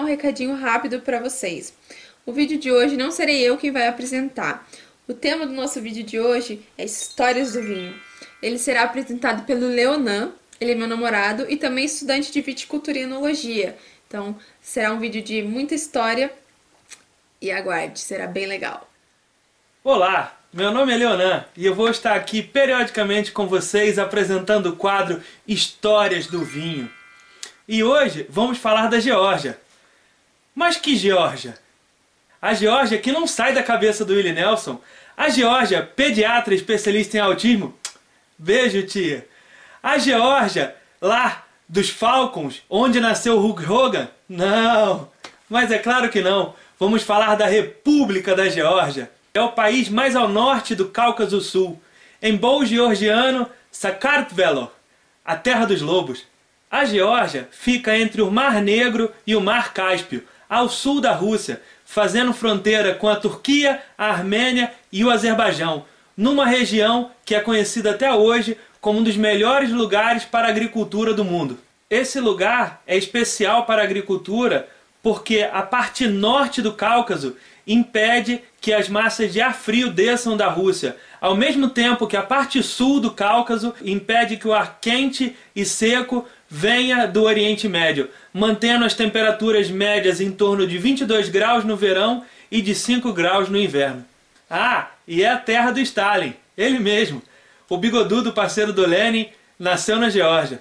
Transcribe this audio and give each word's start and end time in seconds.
um 0.00 0.04
recadinho 0.04 0.54
rápido 0.54 1.00
para 1.00 1.20
vocês. 1.20 1.72
O 2.26 2.32
vídeo 2.32 2.58
de 2.58 2.70
hoje 2.70 2.96
não 2.96 3.10
serei 3.10 3.40
eu 3.40 3.56
quem 3.56 3.70
vai 3.70 3.86
apresentar. 3.86 4.68
O 5.06 5.14
tema 5.14 5.46
do 5.46 5.52
nosso 5.52 5.80
vídeo 5.80 6.02
de 6.02 6.18
hoje 6.20 6.62
é 6.78 6.84
Histórias 6.84 7.52
do 7.52 7.62
Vinho. 7.62 7.94
Ele 8.42 8.58
será 8.58 8.82
apresentado 8.82 9.44
pelo 9.44 9.66
Leonan, 9.66 10.32
ele 10.60 10.72
é 10.72 10.74
meu 10.74 10.86
namorado 10.86 11.46
e 11.48 11.56
também 11.56 11.84
estudante 11.84 12.30
de 12.30 12.40
viticultura 12.40 12.98
e 12.98 13.02
enologia. 13.02 13.76
Então, 14.06 14.36
será 14.60 14.92
um 14.92 14.98
vídeo 14.98 15.22
de 15.22 15.42
muita 15.42 15.74
história 15.74 16.32
e 17.40 17.50
aguarde, 17.50 18.00
será 18.00 18.26
bem 18.26 18.46
legal. 18.46 18.90
Olá, 19.82 20.38
meu 20.52 20.70
nome 20.72 20.92
é 20.92 20.96
Leonan 20.96 21.44
e 21.56 21.64
eu 21.64 21.74
vou 21.74 21.88
estar 21.88 22.14
aqui 22.14 22.42
periodicamente 22.42 23.32
com 23.32 23.46
vocês 23.46 23.98
apresentando 23.98 24.66
o 24.66 24.76
quadro 24.76 25.22
Histórias 25.46 26.26
do 26.26 26.44
Vinho. 26.44 26.90
E 27.66 27.82
hoje 27.82 28.26
vamos 28.28 28.58
falar 28.58 28.88
da 28.88 29.00
Geórgia. 29.00 29.58
Mas 30.54 30.76
que 30.76 30.96
Geórgia? 30.96 31.58
A 32.40 32.54
Geórgia 32.54 32.98
que 32.98 33.12
não 33.12 33.26
sai 33.26 33.52
da 33.52 33.62
cabeça 33.62 34.04
do 34.04 34.14
Willie 34.14 34.32
Nelson. 34.32 34.80
A 35.16 35.28
Geórgia, 35.28 35.82
pediatra 35.82 36.54
especialista 36.54 37.16
em 37.16 37.20
autismo. 37.20 37.78
Beijo, 38.38 38.82
tia. 38.84 39.26
A 39.82 39.98
Geórgia, 39.98 40.74
lá 41.00 41.44
dos 41.68 41.90
Falcons, 41.90 42.62
onde 42.68 43.00
nasceu 43.00 43.38
Hulk 43.38 43.64
Hogan? 43.64 44.08
Não, 44.28 45.10
mas 45.48 45.70
é 45.70 45.78
claro 45.78 46.08
que 46.08 46.20
não. 46.20 46.54
Vamos 46.78 47.02
falar 47.02 47.34
da 47.36 47.46
República 47.46 48.34
da 48.34 48.48
Geórgia. 48.48 49.10
É 49.34 49.40
o 49.40 49.52
país 49.52 49.88
mais 49.88 50.16
ao 50.16 50.26
norte 50.26 50.74
do 50.74 50.88
Cáucaso 50.88 51.40
Sul. 51.40 51.80
Em 52.22 52.36
bom 52.36 52.64
georgiano, 52.64 53.48
Sakartvelo, 53.70 54.70
a 55.24 55.36
terra 55.36 55.64
dos 55.66 55.80
lobos. 55.80 56.24
A 56.70 56.84
Geórgia 56.84 57.48
fica 57.50 57.96
entre 57.96 58.22
o 58.22 58.30
Mar 58.30 58.60
Negro 58.62 59.12
e 59.26 59.36
o 59.36 59.40
Mar 59.40 59.72
Cáspio, 59.72 60.24
ao 60.50 60.68
sul 60.68 61.00
da 61.00 61.12
Rússia, 61.12 61.62
fazendo 61.84 62.32
fronteira 62.32 62.92
com 62.96 63.08
a 63.08 63.14
Turquia, 63.14 63.80
a 63.96 64.08
Armênia 64.08 64.72
e 64.90 65.04
o 65.04 65.10
Azerbaijão, 65.10 65.84
numa 66.16 66.44
região 66.44 67.12
que 67.24 67.36
é 67.36 67.40
conhecida 67.40 67.92
até 67.92 68.12
hoje 68.12 68.58
como 68.80 68.98
um 68.98 69.04
dos 69.04 69.16
melhores 69.16 69.70
lugares 69.70 70.24
para 70.24 70.48
a 70.48 70.50
agricultura 70.50 71.14
do 71.14 71.24
mundo. 71.24 71.56
Esse 71.88 72.18
lugar 72.18 72.82
é 72.86 72.96
especial 72.96 73.64
para 73.64 73.82
a 73.82 73.84
agricultura 73.84 74.68
porque 75.02 75.48
a 75.50 75.62
parte 75.62 76.06
norte 76.06 76.60
do 76.60 76.72
Cáucaso 76.72 77.36
impede 77.66 78.42
que 78.60 78.72
as 78.72 78.88
massas 78.88 79.32
de 79.32 79.40
ar 79.40 79.54
frio 79.54 79.90
desçam 79.90 80.36
da 80.36 80.48
Rússia, 80.48 80.96
ao 81.20 81.34
mesmo 81.34 81.70
tempo 81.70 82.06
que 82.06 82.16
a 82.16 82.22
parte 82.22 82.62
sul 82.62 83.00
do 83.00 83.12
Cáucaso 83.12 83.74
impede 83.82 84.36
que 84.36 84.48
o 84.48 84.52
ar 84.52 84.78
quente 84.80 85.36
e 85.54 85.64
seco 85.64 86.26
venha 86.50 87.06
do 87.06 87.22
Oriente 87.22 87.68
Médio, 87.68 88.10
mantendo 88.34 88.84
as 88.84 88.92
temperaturas 88.92 89.70
médias 89.70 90.20
em 90.20 90.32
torno 90.32 90.66
de 90.66 90.76
22 90.76 91.28
graus 91.28 91.64
no 91.64 91.76
verão 91.76 92.24
e 92.50 92.60
de 92.60 92.74
5 92.74 93.12
graus 93.12 93.48
no 93.48 93.56
inverno. 93.56 94.04
Ah, 94.50 94.90
e 95.06 95.22
é 95.22 95.30
a 95.30 95.38
terra 95.38 95.70
do 95.70 95.78
Stalin, 95.78 96.34
ele 96.58 96.80
mesmo. 96.80 97.22
O 97.68 97.76
bigodudo 97.76 98.32
parceiro 98.32 98.72
do 98.72 98.84
Lenin 98.84 99.28
nasceu 99.56 99.96
na 99.96 100.10
Geórgia. 100.10 100.60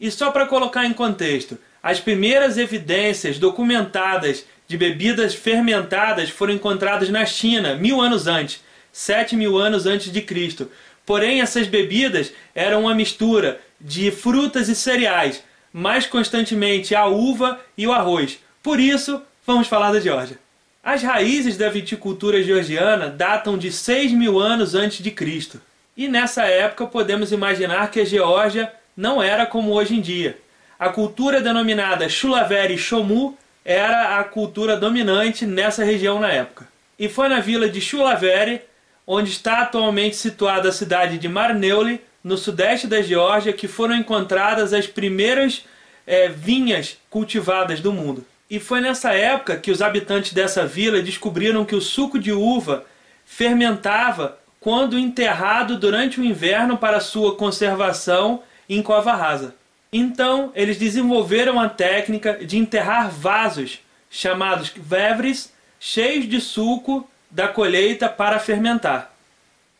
E 0.00 0.08
só 0.08 0.30
para 0.30 0.46
colocar 0.46 0.86
em 0.86 0.92
contexto, 0.92 1.58
as 1.82 1.98
primeiras 1.98 2.56
evidências 2.56 3.36
documentadas 3.36 4.44
de 4.68 4.76
bebidas 4.76 5.34
fermentadas 5.34 6.30
foram 6.30 6.54
encontradas 6.54 7.08
na 7.08 7.26
China 7.26 7.74
mil 7.74 8.00
anos 8.00 8.28
antes, 8.28 8.62
sete 8.94 9.34
mil 9.34 9.58
anos 9.58 9.86
antes 9.86 10.12
de 10.12 10.22
Cristo. 10.22 10.70
Porém, 11.04 11.40
essas 11.40 11.66
bebidas 11.66 12.32
eram 12.54 12.82
uma 12.82 12.94
mistura 12.94 13.60
de 13.80 14.12
frutas 14.12 14.68
e 14.68 14.74
cereais, 14.74 15.42
mais 15.72 16.06
constantemente 16.06 16.94
a 16.94 17.06
uva 17.06 17.60
e 17.76 17.88
o 17.88 17.92
arroz. 17.92 18.38
Por 18.62 18.78
isso, 18.78 19.20
vamos 19.44 19.66
falar 19.66 19.92
da 19.92 20.00
Geórgia. 20.00 20.38
As 20.82 21.02
raízes 21.02 21.56
da 21.56 21.68
viticultura 21.68 22.40
georgiana 22.42 23.08
datam 23.08 23.58
de 23.58 23.72
6 23.72 24.12
mil 24.12 24.38
anos 24.38 24.76
antes 24.76 25.02
de 25.02 25.10
Cristo. 25.10 25.60
E 25.96 26.06
nessa 26.06 26.44
época 26.44 26.86
podemos 26.86 27.32
imaginar 27.32 27.90
que 27.90 28.00
a 28.00 28.04
Geórgia 28.04 28.72
não 28.96 29.20
era 29.20 29.44
como 29.44 29.72
hoje 29.72 29.96
em 29.96 30.00
dia. 30.00 30.38
A 30.78 30.88
cultura 30.88 31.40
denominada 31.40 32.08
Chulaveri 32.08 32.78
Chomu 32.78 33.36
era 33.64 34.20
a 34.20 34.24
cultura 34.24 34.76
dominante 34.76 35.44
nessa 35.44 35.82
região 35.82 36.20
na 36.20 36.30
época. 36.30 36.68
E 36.96 37.08
foi 37.08 37.28
na 37.28 37.40
vila 37.40 37.68
de 37.68 37.80
Chulaveri, 37.80 38.60
onde 39.06 39.30
está 39.30 39.60
atualmente 39.60 40.16
situada 40.16 40.68
a 40.68 40.72
cidade 40.72 41.18
de 41.18 41.28
Marneuli, 41.28 42.00
no 42.22 42.38
sudeste 42.38 42.86
da 42.86 43.02
Geórgia 43.02 43.52
que 43.52 43.68
foram 43.68 43.94
encontradas 43.94 44.72
as 44.72 44.86
primeiras 44.86 45.64
é, 46.06 46.28
vinhas 46.28 46.96
cultivadas 47.10 47.80
do 47.80 47.92
mundo. 47.92 48.24
E 48.48 48.58
foi 48.58 48.80
nessa 48.80 49.12
época 49.12 49.56
que 49.56 49.70
os 49.70 49.82
habitantes 49.82 50.32
dessa 50.32 50.66
vila 50.66 51.02
descobriram 51.02 51.64
que 51.64 51.74
o 51.74 51.80
suco 51.80 52.18
de 52.18 52.32
uva 52.32 52.84
fermentava 53.26 54.38
quando 54.58 54.98
enterrado 54.98 55.78
durante 55.78 56.20
o 56.20 56.24
inverno 56.24 56.78
para 56.78 57.00
sua 57.00 57.36
conservação 57.36 58.42
em 58.68 58.82
cova 58.82 59.14
rasa. 59.14 59.54
Então, 59.92 60.50
eles 60.54 60.78
desenvolveram 60.78 61.60
a 61.60 61.68
técnica 61.68 62.44
de 62.44 62.56
enterrar 62.56 63.10
vasos, 63.10 63.80
chamados 64.10 64.72
vevres, 64.74 65.52
cheios 65.78 66.28
de 66.28 66.40
suco 66.40 67.08
da 67.34 67.48
colheita 67.48 68.08
para 68.08 68.38
fermentar. 68.38 69.12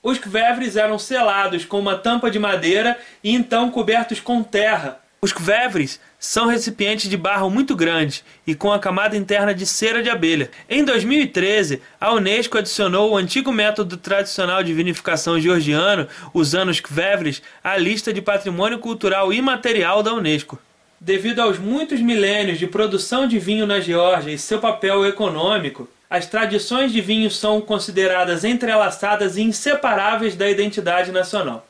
Os 0.03 0.19
kvevres 0.19 0.77
eram 0.77 0.99
selados 0.99 1.65
com 1.65 1.79
uma 1.79 1.97
tampa 1.97 2.31
de 2.31 2.39
madeira 2.39 2.99
e 3.23 3.33
então 3.33 3.71
cobertos 3.71 4.19
com 4.19 4.43
terra. 4.43 5.01
Os 5.23 5.33
kvevres 5.33 5.99
são 6.19 6.47
recipientes 6.47 7.09
de 7.09 7.17
barro 7.17 7.49
muito 7.49 7.75
grandes 7.75 8.23
e 8.47 8.55
com 8.55 8.73
a 8.73 8.79
camada 8.79 9.17
interna 9.17 9.55
de 9.55 9.65
cera 9.65 10.03
de 10.03 10.11
abelha. 10.11 10.51
Em 10.69 10.85
2013, 10.85 11.81
a 11.99 12.13
Unesco 12.13 12.59
adicionou 12.59 13.13
o 13.13 13.17
antigo 13.17 13.51
método 13.51 13.97
tradicional 13.97 14.63
de 14.63 14.75
vinificação 14.75 15.41
georgiano, 15.41 16.09
usando 16.35 16.69
os 16.69 16.81
kvevres, 16.81 17.41
à 17.63 17.77
lista 17.79 18.13
de 18.13 18.21
patrimônio 18.21 18.81
cultural 18.81 19.33
imaterial 19.33 20.03
da 20.03 20.13
Unesco. 20.13 20.59
Devido 21.01 21.41
aos 21.41 21.59
muitos 21.59 22.01
milênios 22.01 22.59
de 22.59 22.67
produção 22.67 23.27
de 23.27 23.39
vinho 23.39 23.67
na 23.67 23.81
Geórgia 23.81 24.33
e 24.33 24.39
seu 24.39 24.59
papel 24.59 25.07
econômico, 25.07 25.89
as 26.15 26.27
tradições 26.27 26.93
de 26.93 27.01
vinho 27.01 27.29
são 27.29 27.61
consideradas 27.61 28.45
entrelaçadas 28.45 29.37
e 29.37 29.43
inseparáveis 29.43 30.37
da 30.37 30.49
identidade 30.49 31.11
nacional. 31.11 31.67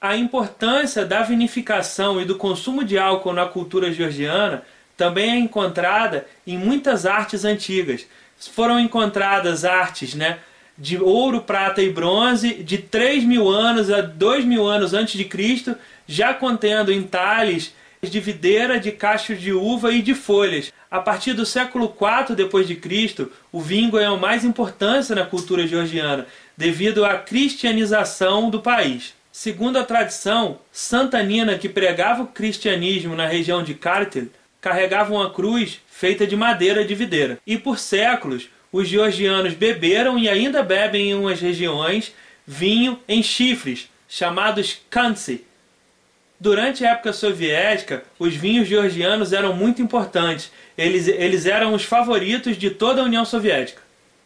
A 0.00 0.16
importância 0.16 1.04
da 1.04 1.22
vinificação 1.22 2.20
e 2.20 2.24
do 2.24 2.34
consumo 2.34 2.82
de 2.82 2.98
álcool 2.98 3.32
na 3.32 3.46
cultura 3.46 3.92
georgiana 3.92 4.64
também 4.96 5.30
é 5.30 5.36
encontrada 5.36 6.26
em 6.44 6.58
muitas 6.58 7.06
artes 7.06 7.44
antigas. 7.44 8.04
Foram 8.52 8.80
encontradas 8.80 9.64
artes 9.64 10.12
né, 10.12 10.40
de 10.76 10.98
ouro, 11.00 11.42
prata 11.42 11.80
e 11.80 11.88
bronze 11.88 12.52
de 12.64 12.78
3 12.78 13.22
mil 13.22 13.48
anos 13.48 13.92
a 13.92 14.00
2 14.00 14.44
mil 14.44 14.66
anos 14.66 14.92
antes 14.92 15.16
de 15.16 15.24
Cristo, 15.24 15.76
já 16.04 16.34
contendo 16.34 16.92
entalhes 16.92 17.72
de 18.02 18.18
videira, 18.18 18.80
de 18.80 18.90
cachos 18.90 19.40
de 19.40 19.52
uva 19.52 19.92
e 19.92 20.02
de 20.02 20.14
folhas. 20.14 20.72
A 20.94 21.00
partir 21.00 21.32
do 21.32 21.44
século 21.44 21.86
IV 21.86 22.36
depois 22.36 22.68
de 22.68 22.76
Cristo, 22.76 23.28
o 23.50 23.60
vinho 23.60 23.90
ganhou 23.90 24.16
mais 24.16 24.44
importância 24.44 25.12
na 25.12 25.26
cultura 25.26 25.66
georgiana, 25.66 26.24
devido 26.56 27.04
à 27.04 27.18
cristianização 27.18 28.48
do 28.48 28.60
país. 28.60 29.12
Segundo 29.32 29.76
a 29.76 29.82
tradição, 29.82 30.60
Santa 30.70 31.20
Nina, 31.20 31.58
que 31.58 31.68
pregava 31.68 32.22
o 32.22 32.28
cristianismo 32.28 33.16
na 33.16 33.26
região 33.26 33.60
de 33.60 33.74
Kartel, 33.74 34.28
carregava 34.60 35.12
uma 35.12 35.30
cruz 35.30 35.80
feita 35.90 36.28
de 36.28 36.36
madeira 36.36 36.84
de 36.84 36.94
videira. 36.94 37.40
E 37.44 37.58
por 37.58 37.80
séculos, 37.80 38.48
os 38.70 38.86
georgianos 38.86 39.52
beberam 39.52 40.16
e 40.16 40.28
ainda 40.28 40.62
bebem 40.62 41.10
em 41.10 41.14
umas 41.16 41.40
regiões 41.40 42.14
vinho 42.46 43.00
em 43.08 43.20
chifres, 43.20 43.90
chamados 44.08 44.78
kantsi, 44.88 45.44
Durante 46.38 46.84
a 46.84 46.90
época 46.90 47.12
soviética, 47.12 48.02
os 48.18 48.34
vinhos 48.34 48.68
georgianos 48.68 49.32
eram 49.32 49.54
muito 49.54 49.80
importantes. 49.80 50.50
Eles, 50.76 51.06
eles 51.06 51.46
eram 51.46 51.72
os 51.72 51.84
favoritos 51.84 52.56
de 52.56 52.70
toda 52.70 53.00
a 53.00 53.04
União 53.04 53.24
Soviética. 53.24 53.80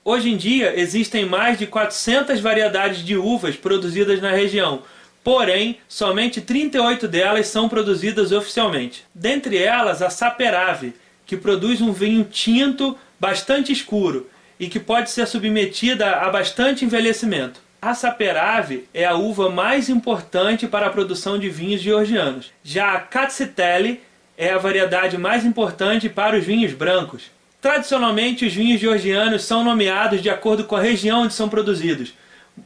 Hoje 0.04 0.30
em 0.30 0.36
dia, 0.36 0.72
existem 0.74 1.26
mais 1.26 1.58
de 1.58 1.66
400 1.66 2.40
variedades 2.40 3.04
de 3.04 3.16
uvas 3.16 3.56
produzidas 3.56 4.22
na 4.22 4.30
região, 4.30 4.82
porém, 5.22 5.78
somente 5.86 6.40
38 6.40 7.06
delas 7.06 7.48
são 7.48 7.68
produzidas 7.68 8.32
oficialmente. 8.32 9.04
Dentre 9.14 9.58
elas, 9.58 10.00
a 10.00 10.08
Saperave, 10.08 10.94
que 11.26 11.36
produz 11.36 11.82
um 11.82 11.92
vinho 11.92 12.24
tinto 12.24 12.96
bastante 13.20 13.70
escuro 13.70 14.30
e 14.58 14.66
que 14.66 14.80
pode 14.80 15.10
ser 15.10 15.26
submetida 15.26 16.16
a 16.16 16.30
bastante 16.30 16.86
envelhecimento. 16.86 17.60
A 17.80 17.94
Saperave 17.94 18.88
é 18.92 19.04
a 19.04 19.14
uva 19.14 19.48
mais 19.48 19.88
importante 19.88 20.66
para 20.66 20.88
a 20.88 20.90
produção 20.90 21.38
de 21.38 21.48
vinhos 21.48 21.80
georgianos. 21.80 22.50
Já 22.64 22.94
a 22.94 23.00
Katsiteli 23.00 24.00
é 24.36 24.50
a 24.50 24.58
variedade 24.58 25.16
mais 25.16 25.44
importante 25.44 26.08
para 26.08 26.36
os 26.36 26.44
vinhos 26.44 26.72
brancos. 26.72 27.30
Tradicionalmente, 27.60 28.44
os 28.44 28.52
vinhos 28.52 28.80
georgianos 28.80 29.44
são 29.44 29.62
nomeados 29.62 30.20
de 30.20 30.28
acordo 30.28 30.64
com 30.64 30.74
a 30.74 30.80
região 30.80 31.22
onde 31.22 31.34
são 31.34 31.48
produzidos, 31.48 32.14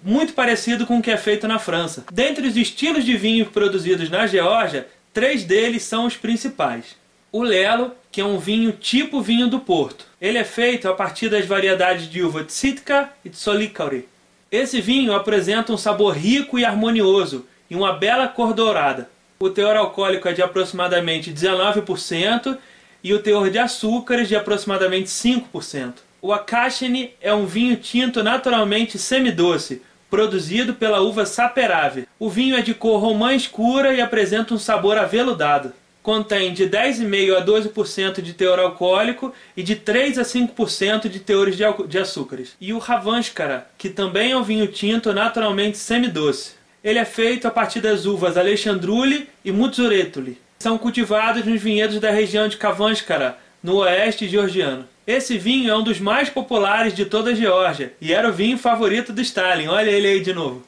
muito 0.03 0.33
parecido 0.33 0.87
com 0.87 0.99
o 0.99 1.03
que 1.03 1.11
é 1.11 1.17
feito 1.19 1.47
na 1.47 1.59
França. 1.59 2.07
Dentre 2.11 2.47
os 2.47 2.57
estilos 2.57 3.05
de 3.05 3.15
vinho 3.15 3.45
produzidos 3.45 4.09
na 4.09 4.27
Geórgia, 4.27 4.89
três 5.13 5.45
deles 5.45 5.83
são 5.83 6.07
os 6.07 6.17
principais. 6.17 6.97
O 7.31 7.43
Lelo, 7.43 7.93
que 8.11 8.23
é 8.23 8.25
um 8.25 8.39
vinho 8.39 8.73
tipo 8.73 9.21
vinho 9.21 9.47
do 9.47 9.61
Porto. 9.61 10.07
Ele 10.19 10.39
é 10.39 10.45
feito 10.45 10.89
a 10.89 10.95
partir 10.95 11.29
das 11.29 11.45
variedades 11.45 12.09
de 12.09 12.23
uva 12.23 12.45
Tsitka 12.45 13.11
e 13.23 13.29
Tsolicauri. 13.29 14.09
Esse 14.53 14.83
vinho 14.83 15.15
apresenta 15.15 15.73
um 15.73 15.79
sabor 15.79 16.15
rico 16.15 16.59
e 16.59 16.65
harmonioso 16.67 17.47
e 17.71 17.75
uma 17.75 17.95
bela 17.95 18.29
cor 18.29 18.53
dourada. 18.53 19.09
O 19.41 19.49
teor 19.49 19.77
alcoólico 19.77 20.29
é 20.29 20.35
de 20.35 20.43
aproximadamente 20.43 21.33
19% 21.33 22.59
e 23.03 23.15
o 23.15 23.23
teor 23.23 23.49
de 23.49 23.59
açúcares 23.59 24.29
de 24.29 24.37
aproximadamente 24.37 25.09
5%. 25.09 25.95
O 26.21 26.35
Akashini 26.35 27.15
é 27.19 27.33
um 27.33 27.47
vinho 27.47 27.77
tinto 27.77 28.23
naturalmente 28.23 28.99
semidoce, 28.99 29.81
produzido 30.11 30.75
pela 30.75 31.01
uva 31.01 31.25
Saperave. 31.25 32.07
O 32.19 32.29
vinho 32.29 32.55
é 32.55 32.61
de 32.61 32.75
cor 32.75 33.01
romã 33.01 33.35
escura 33.35 33.95
e 33.95 34.03
apresenta 34.03 34.53
um 34.53 34.59
sabor 34.59 34.99
aveludado. 34.99 35.73
Contém 36.03 36.53
de 36.53 36.69
10,5% 36.69 37.37
a 37.37 37.45
12% 37.45 38.21
de 38.21 38.33
teor 38.33 38.59
alcoólico 38.59 39.33
e 39.57 39.63
de 39.63 39.77
3 39.77 40.19
a 40.19 40.23
5% 40.23 41.09
de 41.09 41.21
teores 41.21 41.57
de, 41.57 41.65
de 41.87 41.99
açúcares. 41.99 42.57
E 42.61 42.73
o 42.73 42.79
Ravanskara, 42.79 43.69
que 43.79 43.89
também 43.89 44.33
é 44.33 44.37
um 44.37 44.43
vinho 44.43 44.67
tinto 44.67 45.13
naturalmente 45.13 45.79
semidoce. 45.79 46.55
Ele 46.83 46.99
é 46.99 47.05
feito 47.05 47.47
a 47.47 47.51
partir 47.51 47.81
das 47.81 48.05
uvas 48.05 48.37
Alexandruli 48.37 49.29
e 49.45 49.53
Mutsuretuli. 49.53 50.41
São 50.59 50.77
cultivados 50.77 51.45
nos 51.45 51.63
vinhedos 51.63 52.01
da 52.01 52.11
região 52.11 52.49
de 52.49 52.57
Kavanskara, 52.57 53.39
no 53.63 53.77
oeste 53.77 54.29
georgiano. 54.29 54.89
Esse 55.07 55.39
vinho 55.39 55.71
é 55.71 55.77
um 55.77 55.83
dos 55.83 56.01
mais 56.01 56.29
populares 56.29 56.95
de 56.95 57.05
toda 57.05 57.31
a 57.31 57.35
Geórgia 57.35 57.93
e 58.01 58.13
era 58.13 58.29
o 58.29 58.33
vinho 58.33 58.59
favorito 58.59 59.13
do 59.13 59.21
Stalin. 59.21 59.69
Olha 59.69 59.91
ele 59.91 60.09
aí 60.09 60.21
de 60.21 60.33
novo. 60.33 60.65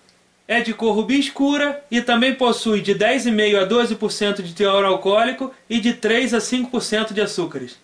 É 0.46 0.60
de 0.60 0.74
cor 0.74 0.94
rubi 0.94 1.18
escura 1.18 1.82
e 1.90 2.02
também 2.02 2.34
possui 2.34 2.82
de 2.82 2.94
10,5% 2.94 3.62
a 3.62 3.66
12% 3.66 4.42
de 4.42 4.54
teor 4.54 4.84
alcoólico 4.84 5.54
e 5.68 5.80
de 5.80 5.94
3 5.94 6.34
a 6.34 6.38
5% 6.38 7.12
de 7.12 7.20
açúcares. 7.20 7.78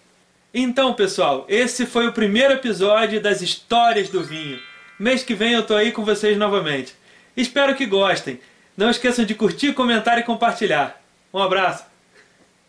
Então, 0.53 0.93
pessoal, 0.93 1.47
esse 1.49 1.87
foi 1.87 2.07
o 2.07 2.13
primeiro 2.13 2.55
episódio 2.55 3.21
das 3.21 3.41
histórias 3.41 4.09
do 4.09 4.23
vinho. 4.23 4.59
Mês 4.99 5.23
que 5.23 5.35
vem 5.35 5.53
eu 5.53 5.63
tô 5.63 5.75
aí 5.75 5.93
com 5.93 6.05
vocês 6.05 6.37
novamente. 6.37 6.95
Espero 7.35 7.75
que 7.75 7.87
gostem. 7.87 8.41
Não 8.77 8.91
esqueçam 8.91 9.25
de 9.25 9.35
curtir, 9.35 9.73
comentar 9.73 10.19
e 10.19 10.23
compartilhar. 10.23 11.01
Um 11.33 11.39
abraço. 11.39 11.90